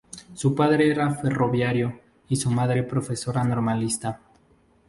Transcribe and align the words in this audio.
Su 0.33 0.55
padre 0.55 0.89
era 0.89 1.13
ferroviario 1.13 2.01
y 2.27 2.35
su 2.37 2.49
madre 2.49 2.81
profesora 2.81 3.43
normalista. 3.43 4.19